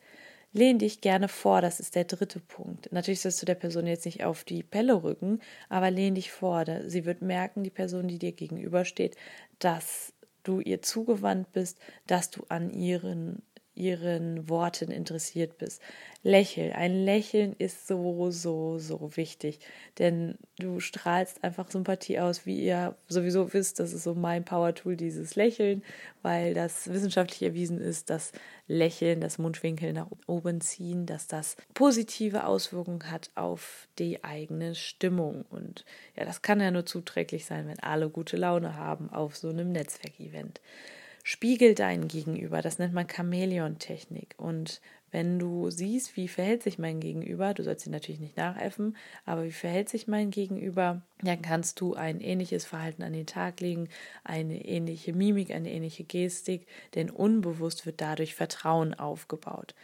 Lehn 0.55 0.77
dich 0.77 1.01
gerne 1.01 1.27
vor, 1.27 1.61
das 1.61 1.79
ist 1.79 1.95
der 1.95 2.03
dritte 2.03 2.39
Punkt. 2.39 2.91
Natürlich 2.91 3.21
sollst 3.21 3.41
du 3.41 3.45
der 3.47 3.55
Person 3.55 3.87
jetzt 3.87 4.05
nicht 4.05 4.23
auf 4.23 4.43
die 4.43 4.61
Pelle 4.61 5.01
rücken, 5.01 5.39
aber 5.67 5.89
lehn 5.89 6.13
dich 6.13 6.31
vor. 6.31 6.63
Sie 6.85 7.05
wird 7.05 7.23
merken, 7.23 7.63
die 7.63 7.71
Person, 7.71 8.07
die 8.07 8.19
dir 8.19 8.33
gegenübersteht, 8.33 9.17
dass 9.57 10.13
du 10.43 10.59
ihr 10.59 10.83
zugewandt 10.83 11.51
bist, 11.53 11.79
dass 12.05 12.29
du 12.29 12.43
an 12.49 12.69
ihren 12.69 13.41
ihren 13.75 14.49
Worten 14.49 14.91
interessiert 14.91 15.57
bist. 15.57 15.81
Lächel. 16.25 16.71
Ein 16.71 17.03
Lächeln 17.03 17.53
ist 17.57 17.85
so, 17.85 18.31
so, 18.31 18.79
so 18.79 19.17
wichtig, 19.17 19.59
denn 19.99 20.37
du 20.57 20.79
strahlst 20.79 21.43
einfach 21.43 21.69
Sympathie 21.69 22.19
aus, 22.19 22.45
wie 22.45 22.63
ihr 22.63 22.95
sowieso 23.09 23.51
wisst. 23.53 23.81
Das 23.81 23.91
ist 23.91 24.03
so 24.03 24.15
mein 24.15 24.45
Power-Tool, 24.45 24.95
dieses 24.95 25.35
Lächeln, 25.35 25.83
weil 26.21 26.53
das 26.53 26.93
wissenschaftlich 26.93 27.43
erwiesen 27.43 27.77
ist, 27.77 28.09
dass 28.09 28.31
Lächeln, 28.67 29.19
das 29.19 29.37
Mundwinkel 29.37 29.91
nach 29.91 30.07
oben 30.25 30.61
ziehen, 30.61 31.05
dass 31.05 31.27
das 31.27 31.57
positive 31.73 32.45
Auswirkungen 32.45 33.11
hat 33.11 33.29
auf 33.35 33.89
die 33.99 34.23
eigene 34.23 34.75
Stimmung. 34.75 35.43
Und 35.49 35.83
ja, 36.15 36.23
das 36.23 36.41
kann 36.41 36.61
ja 36.61 36.71
nur 36.71 36.85
zuträglich 36.85 37.45
sein, 37.45 37.67
wenn 37.67 37.79
alle 37.79 38.09
gute 38.09 38.37
Laune 38.37 38.77
haben 38.77 39.09
auf 39.09 39.35
so 39.35 39.49
einem 39.49 39.73
Netzwerkevent 39.73 40.61
spiegel 41.23 41.73
deinen 41.73 42.07
Gegenüber. 42.07 42.61
Das 42.61 42.77
nennt 42.79 42.93
man 42.93 43.07
Chamäleon-Technik. 43.07 44.35
Und 44.37 44.81
wenn 45.11 45.39
du 45.39 45.69
siehst, 45.69 46.17
wie 46.17 46.27
verhält 46.27 46.63
sich 46.63 46.77
mein 46.77 46.99
Gegenüber, 46.99 47.53
du 47.53 47.63
sollst 47.63 47.85
ihn 47.85 47.91
natürlich 47.91 48.19
nicht 48.19 48.35
nachäffen, 48.35 48.97
aber 49.25 49.45
wie 49.45 49.51
verhält 49.51 49.87
sich 49.87 50.07
mein 50.07 50.31
Gegenüber, 50.31 51.01
dann 51.21 51.41
kannst 51.41 51.79
du 51.79 51.93
ein 51.93 52.19
ähnliches 52.19 52.65
Verhalten 52.65 53.03
an 53.03 53.13
den 53.13 53.27
Tag 53.27 53.61
legen, 53.61 53.89
eine 54.23 54.65
ähnliche 54.65 55.13
Mimik, 55.13 55.51
eine 55.51 55.71
ähnliche 55.71 56.03
Gestik, 56.03 56.67
denn 56.95 57.09
unbewusst 57.09 57.85
wird 57.85 58.01
dadurch 58.01 58.35
Vertrauen 58.35 58.93
aufgebaut. 58.93 59.75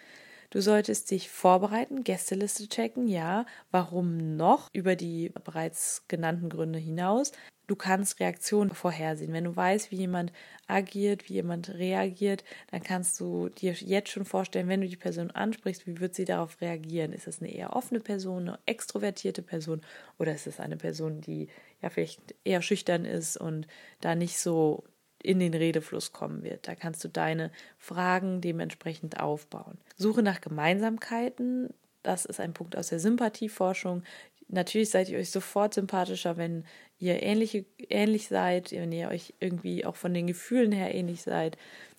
Du 0.50 0.62
solltest 0.62 1.12
dich 1.12 1.30
vorbereiten, 1.30 2.04
Gästeliste 2.04 2.68
checken, 2.68 3.08
ja. 3.08 3.46
Warum 3.70 4.36
noch? 4.36 4.68
Über 4.74 4.96
die 4.96 5.30
bereits 5.46 6.06
genannten 6.08 6.50
Gründe 6.50 6.80
hinaus. 6.80 7.32
Du 7.70 7.76
kannst 7.76 8.20
Reaktionen 8.20 8.72
vorhersehen. 8.72 9.32
Wenn 9.32 9.44
du 9.44 9.56
weißt, 9.56 9.92
wie 9.92 9.98
jemand 9.98 10.34
agiert, 10.66 11.30
wie 11.30 11.34
jemand 11.34 11.70
reagiert, 11.70 12.44
dann 12.72 12.82
kannst 12.82 13.20
du 13.20 13.50
dir 13.50 13.74
jetzt 13.74 14.10
schon 14.10 14.26
vorstellen, 14.26 14.68
wenn 14.68 14.82
du 14.82 14.88
die 14.88 14.96
Person 14.96 15.30
ansprichst, 15.30 15.86
wie 15.86 16.00
wird 16.00 16.16
sie 16.16 16.26
darauf 16.26 16.60
reagieren? 16.62 17.14
Ist 17.14 17.28
es 17.28 17.42
eine 17.42 17.54
eher 17.54 17.76
offene 17.76 18.00
Person, 18.00 18.50
eine 18.50 18.60
extrovertierte 18.66 19.44
Person 19.44 19.82
oder 20.18 20.34
ist 20.34 20.48
es 20.48 20.60
eine 20.60 20.78
Person, 20.78 21.22
die 21.22 21.48
ja 21.80 21.92
vielleicht 21.92 22.34
eher 22.44 22.64
schüchtern 22.64 23.06
ist 23.06 23.38
und 23.38 23.68
da 24.02 24.16
nicht 24.16 24.40
so 24.40 24.84
in 25.22 25.40
den 25.40 25.54
Redefluss 25.54 26.12
kommen 26.12 26.42
wird. 26.42 26.68
Da 26.68 26.74
kannst 26.74 27.04
du 27.04 27.08
deine 27.08 27.52
Fragen 27.78 28.42
dementsprechend 28.42 29.20
aufbauen. 29.20 29.78
Suche 29.96 30.24
nach 30.24 30.42
Gemeinsamkeiten. 30.42 31.72
Das 32.02 32.26
ist 32.26 32.40
ein 32.40 32.54
Punkt 32.54 32.76
aus 32.76 32.88
der 32.88 33.00
Sympathieforschung. 33.00 34.02
Natürlich 34.50 34.90
seid 34.90 35.10
ihr 35.10 35.20
euch 35.20 35.30
sofort 35.30 35.76
sympathischer, 35.76 36.38
wenn 36.38 36.66
ihr 36.98 37.22
ähnliche, 37.22 37.66
ähnlich 37.90 38.28
seid, 38.28 38.72
wenn 38.72 38.92
ihr 38.92 39.10
euch 39.10 39.34
irgendwie 39.40 39.86
auch 39.86 39.96
von 39.96 40.14
den 40.14 40.28
Gefühlen 40.28 40.72
her 40.72 40.94
ähnlich 40.94 41.22
seid. 41.22 41.58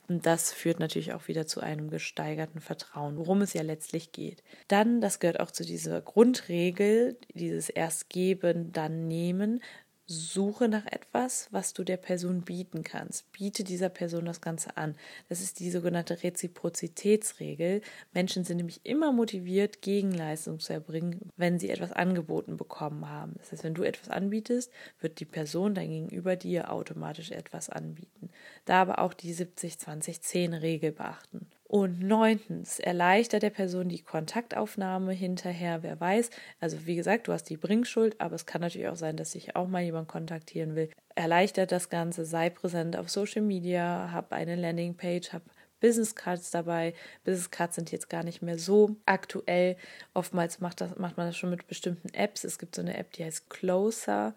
Und 0.09 0.26
das 0.26 0.52
führt 0.52 0.80
natürlich 0.80 1.12
auch 1.12 1.28
wieder 1.28 1.47
zu 1.47 1.61
einem 1.61 1.88
gesteigerten 1.88 2.61
Vertrauen, 2.61 3.16
worum 3.16 3.42
es 3.42 3.52
ja 3.52 3.62
letztlich 3.62 4.11
geht. 4.11 4.42
Dann, 4.66 5.00
das 5.00 5.21
gehört 5.21 5.38
auch 5.38 5.52
zu 5.52 5.64
dieser 5.64 6.00
Grundregel, 6.00 7.16
dieses 7.33 7.69
erst 7.71 8.11
geben, 8.11 8.73
dann 8.73 9.07
nehmen. 9.07 9.62
Suche 10.12 10.66
nach 10.66 10.86
etwas, 10.86 11.46
was 11.52 11.72
du 11.72 11.84
der 11.84 11.96
Person 11.96 12.42
bieten 12.42 12.82
kannst. 12.82 13.30
Biete 13.30 13.62
dieser 13.62 13.88
Person 13.88 14.24
das 14.24 14.40
Ganze 14.40 14.76
an. 14.76 14.96
Das 15.28 15.40
ist 15.40 15.60
die 15.60 15.70
sogenannte 15.70 16.24
Reziprozitätsregel. 16.24 17.80
Menschen 18.12 18.42
sind 18.42 18.56
nämlich 18.56 18.80
immer 18.82 19.12
motiviert, 19.12 19.82
Gegenleistung 19.82 20.58
zu 20.58 20.72
erbringen, 20.72 21.30
wenn 21.36 21.60
sie 21.60 21.70
etwas 21.70 21.92
angeboten 21.92 22.56
bekommen 22.56 23.08
haben. 23.08 23.34
Das 23.38 23.52
heißt, 23.52 23.62
wenn 23.62 23.74
du 23.74 23.84
etwas 23.84 24.08
anbietest, 24.08 24.72
wird 24.98 25.20
die 25.20 25.26
Person 25.26 25.76
dein 25.76 25.90
Gegenüber 25.90 26.34
dir 26.34 26.72
automatisch 26.72 27.30
etwas 27.30 27.70
anbieten. 27.70 28.30
Da 28.64 28.82
aber 28.82 28.98
auch 28.98 29.14
die 29.14 29.32
70-20-10-Regel 29.32 30.90
beachten. 30.90 31.46
Und 31.72 32.02
neuntens, 32.02 32.80
erleichtert 32.80 33.44
der 33.44 33.50
Person 33.50 33.88
die 33.88 34.02
Kontaktaufnahme 34.02 35.12
hinterher, 35.12 35.84
wer 35.84 36.00
weiß. 36.00 36.30
Also 36.58 36.84
wie 36.84 36.96
gesagt, 36.96 37.28
du 37.28 37.32
hast 37.32 37.44
die 37.44 37.56
Bringschuld, 37.56 38.20
aber 38.20 38.34
es 38.34 38.44
kann 38.44 38.60
natürlich 38.60 38.88
auch 38.88 38.96
sein, 38.96 39.16
dass 39.16 39.30
sich 39.30 39.54
auch 39.54 39.68
mal 39.68 39.80
jemand 39.80 40.08
kontaktieren 40.08 40.74
will. 40.74 40.90
Erleichtert 41.14 41.70
das 41.70 41.88
Ganze, 41.88 42.24
sei 42.24 42.50
präsent 42.50 42.96
auf 42.96 43.08
Social 43.08 43.42
Media, 43.42 44.10
hab 44.10 44.32
eine 44.32 44.56
Landingpage, 44.56 45.32
hab 45.32 45.42
Business 45.78 46.16
Cards 46.16 46.50
dabei. 46.50 46.92
Business 47.22 47.52
Cards 47.52 47.76
sind 47.76 47.92
jetzt 47.92 48.10
gar 48.10 48.24
nicht 48.24 48.42
mehr 48.42 48.58
so 48.58 48.96
aktuell. 49.06 49.76
Oftmals 50.12 50.58
macht, 50.58 50.80
das, 50.80 50.98
macht 50.98 51.18
man 51.18 51.28
das 51.28 51.36
schon 51.36 51.50
mit 51.50 51.68
bestimmten 51.68 52.12
Apps. 52.14 52.42
Es 52.42 52.58
gibt 52.58 52.74
so 52.74 52.82
eine 52.82 52.96
App, 52.96 53.12
die 53.12 53.24
heißt 53.24 53.48
Closer. 53.48 54.34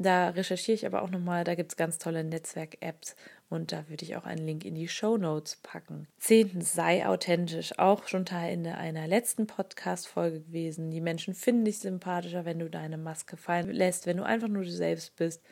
Da 0.00 0.28
recherchiere 0.28 0.76
ich 0.76 0.86
aber 0.86 1.02
auch 1.02 1.10
nochmal, 1.10 1.42
da 1.42 1.56
gibt 1.56 1.72
es 1.72 1.76
ganz 1.76 1.98
tolle 1.98 2.22
Netzwerk-Apps 2.22 3.16
und 3.48 3.72
da 3.72 3.88
würde 3.88 4.04
ich 4.04 4.16
auch 4.16 4.24
einen 4.24 4.46
Link 4.46 4.64
in 4.64 4.76
die 4.76 4.86
Show 4.86 5.16
Notes 5.16 5.56
packen. 5.56 6.06
Zehntens, 6.20 6.72
sei 6.72 7.04
authentisch. 7.04 7.76
Auch 7.80 8.06
schon 8.06 8.24
Teil 8.24 8.54
in 8.54 8.66
einer 8.68 9.08
letzten 9.08 9.48
Podcast-Folge 9.48 10.40
gewesen. 10.40 10.92
Die 10.92 11.00
Menschen 11.00 11.34
finden 11.34 11.64
dich 11.64 11.80
sympathischer, 11.80 12.44
wenn 12.44 12.60
du 12.60 12.70
deine 12.70 12.96
Maske 12.96 13.36
fallen 13.36 13.72
lässt, 13.72 14.06
wenn 14.06 14.18
du 14.18 14.22
einfach 14.22 14.46
nur 14.46 14.62
du 14.62 14.70
selbst 14.70 15.16
bist. 15.16 15.42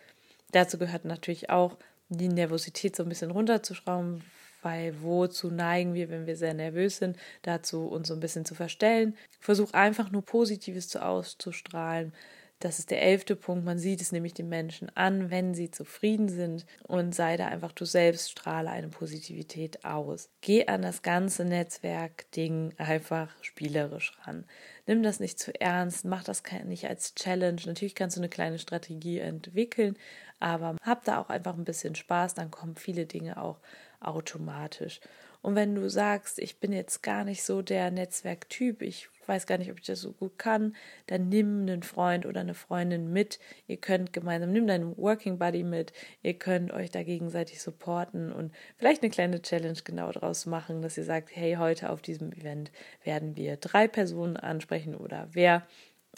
Dazu 0.52 0.78
gehört 0.78 1.04
natürlich 1.04 1.50
auch, 1.50 1.76
die 2.08 2.28
Nervosität 2.28 2.94
so 2.94 3.02
ein 3.02 3.08
bisschen 3.08 3.32
runterzuschrauben, 3.32 4.22
weil 4.62 4.94
wozu 5.02 5.50
neigen 5.50 5.94
wir, 5.94 6.08
wenn 6.08 6.26
wir 6.26 6.36
sehr 6.36 6.54
nervös 6.54 6.98
sind, 6.98 7.16
dazu 7.42 7.88
uns 7.88 8.06
so 8.06 8.14
ein 8.14 8.20
bisschen 8.20 8.44
zu 8.44 8.54
verstellen. 8.54 9.16
Versuch 9.40 9.72
einfach 9.72 10.12
nur 10.12 10.24
Positives 10.24 10.88
zu 10.88 11.04
auszustrahlen 11.04 12.12
Das 12.58 12.78
ist 12.78 12.90
der 12.90 13.02
elfte 13.02 13.36
Punkt. 13.36 13.66
Man 13.66 13.78
sieht 13.78 14.00
es 14.00 14.12
nämlich 14.12 14.32
den 14.32 14.48
Menschen 14.48 14.88
an, 14.96 15.30
wenn 15.30 15.52
sie 15.52 15.70
zufrieden 15.70 16.30
sind 16.30 16.64
und 16.84 17.14
sei 17.14 17.36
da 17.36 17.48
einfach 17.48 17.72
du 17.72 17.84
selbst, 17.84 18.30
strahle 18.30 18.70
eine 18.70 18.88
Positivität 18.88 19.84
aus. 19.84 20.30
Geh 20.40 20.66
an 20.66 20.80
das 20.80 21.02
ganze 21.02 21.44
Netzwerk-Ding 21.44 22.72
einfach 22.78 23.30
spielerisch 23.42 24.16
ran. 24.22 24.46
Nimm 24.86 25.02
das 25.02 25.20
nicht 25.20 25.38
zu 25.38 25.58
ernst, 25.60 26.06
mach 26.06 26.24
das 26.24 26.42
nicht 26.64 26.88
als 26.88 27.14
Challenge. 27.14 27.60
Natürlich 27.66 27.94
kannst 27.94 28.16
du 28.16 28.20
eine 28.20 28.30
kleine 28.30 28.58
Strategie 28.58 29.18
entwickeln, 29.18 29.98
aber 30.40 30.76
hab 30.80 31.04
da 31.04 31.18
auch 31.20 31.28
einfach 31.28 31.58
ein 31.58 31.64
bisschen 31.64 31.94
Spaß, 31.94 32.34
dann 32.34 32.50
kommen 32.50 32.76
viele 32.76 33.04
Dinge 33.04 33.42
auch 33.42 33.60
automatisch. 34.00 35.00
Und 35.42 35.54
wenn 35.54 35.74
du 35.74 35.88
sagst, 35.88 36.38
ich 36.38 36.58
bin 36.58 36.72
jetzt 36.72 37.02
gar 37.02 37.24
nicht 37.24 37.42
so 37.42 37.62
der 37.62 37.90
Netzwerktyp, 37.90 38.82
ich 38.82 39.08
weiß 39.26 39.46
gar 39.46 39.58
nicht, 39.58 39.70
ob 39.70 39.78
ich 39.78 39.86
das 39.86 40.00
so 40.00 40.12
gut 40.12 40.38
kann, 40.38 40.76
dann 41.06 41.28
nimm 41.28 41.62
einen 41.62 41.82
Freund 41.82 42.26
oder 42.26 42.40
eine 42.40 42.54
Freundin 42.54 43.12
mit. 43.12 43.38
Ihr 43.66 43.76
könnt 43.76 44.12
gemeinsam, 44.12 44.52
nimm 44.52 44.66
deinen 44.66 44.96
Working 44.96 45.38
Buddy 45.38 45.64
mit. 45.64 45.92
Ihr 46.22 46.34
könnt 46.34 46.72
euch 46.72 46.90
da 46.90 47.02
gegenseitig 47.02 47.60
supporten 47.60 48.32
und 48.32 48.52
vielleicht 48.76 49.02
eine 49.02 49.10
kleine 49.10 49.42
Challenge 49.42 49.78
genau 49.84 50.12
draus 50.12 50.46
machen, 50.46 50.82
dass 50.82 50.96
ihr 50.96 51.04
sagt, 51.04 51.30
hey, 51.34 51.56
heute 51.58 51.90
auf 51.90 52.02
diesem 52.02 52.32
Event 52.32 52.70
werden 53.04 53.36
wir 53.36 53.56
drei 53.56 53.88
Personen 53.88 54.36
ansprechen 54.36 54.94
oder 54.94 55.28
wer 55.32 55.66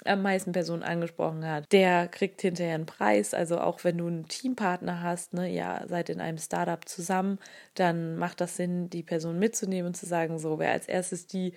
am 0.05 0.23
meisten 0.23 0.53
Personen 0.53 0.83
angesprochen 0.83 1.45
hat, 1.45 1.73
der 1.73 2.09
kriegt 2.09 2.41
hinterher 2.41 2.75
einen 2.75 2.87
Preis. 2.87 3.35
Also 3.35 3.59
auch 3.59 3.85
wenn 3.85 3.99
du 3.99 4.07
einen 4.07 4.29
Teampartner 4.29 5.03
hast, 5.03 5.35
ne, 5.35 5.49
ja, 5.49 5.85
seid 5.89 6.09
in 6.09 6.21
einem 6.21 6.39
Startup 6.39 6.87
zusammen, 6.89 7.39
dann 7.75 8.17
macht 8.17 8.41
das 8.41 8.57
Sinn, 8.57 8.91
die 8.91 9.03
Person 9.03 9.39
mitzunehmen 9.39 9.89
und 9.89 9.95
zu 9.95 10.07
sagen, 10.07 10.39
so, 10.39 10.59
wer 10.59 10.73
als 10.73 10.87
erstes 10.87 11.27
die 11.27 11.53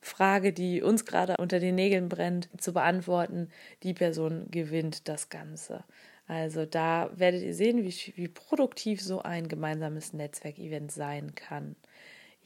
Frage, 0.00 0.52
die 0.52 0.82
uns 0.82 1.04
gerade 1.04 1.36
unter 1.38 1.60
den 1.60 1.74
Nägeln 1.74 2.08
brennt, 2.08 2.48
zu 2.60 2.72
beantworten, 2.72 3.50
die 3.82 3.94
Person 3.94 4.50
gewinnt 4.50 5.08
das 5.08 5.28
Ganze. 5.28 5.84
Also 6.26 6.66
da 6.66 7.10
werdet 7.14 7.42
ihr 7.42 7.54
sehen, 7.54 7.84
wie, 7.84 8.12
wie 8.16 8.28
produktiv 8.28 9.00
so 9.00 9.22
ein 9.22 9.48
gemeinsames 9.48 10.12
Netzwerkevent 10.12 10.92
sein 10.92 11.34
kann. 11.34 11.74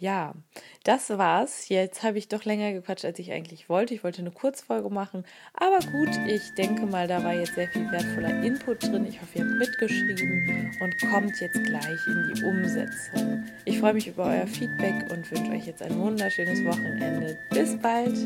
Ja, 0.02 0.35
das 0.82 1.11
war's. 1.11 1.68
Jetzt 1.68 2.02
habe 2.02 2.18
ich 2.18 2.26
doch 2.26 2.44
länger 2.44 2.73
gequatscht, 2.73 3.04
als 3.04 3.21
ich 3.21 3.30
eigentlich 3.30 3.68
wollte. 3.68 3.94
Ich 3.94 4.02
wollte 4.02 4.21
eine 4.21 4.32
Kurzfolge 4.32 4.90
machen. 4.90 5.25
Aber 5.54 5.78
gut, 5.78 6.09
ich 6.26 6.42
denke 6.59 6.87
mal, 6.87 7.06
da 7.06 7.23
war 7.23 7.35
jetzt 7.35 7.54
sehr 7.54 7.68
viel 7.68 7.88
wertvoller 7.88 8.42
Input 8.42 8.82
drin. 8.82 9.06
Ich 9.06 9.23
hoffe, 9.23 9.38
ihr 9.38 9.44
habt 9.44 9.59
mitgeschrieben 9.59 10.73
und 10.80 10.99
kommt 11.09 11.40
jetzt 11.40 11.62
gleich 11.62 12.06
in 12.09 12.35
die 12.35 12.42
Umsetzung. 12.42 13.44
Ich 13.64 13.78
freue 13.78 13.94
mich 13.94 14.09
über 14.09 14.25
euer 14.25 14.49
Feedback 14.49 15.09
und 15.09 15.30
wünsche 15.30 15.52
euch 15.52 15.66
jetzt 15.68 15.82
ein 15.82 15.97
wunderschönes 15.97 16.64
Wochenende. 16.64 17.38
Bis 17.50 17.78
bald! 17.78 18.18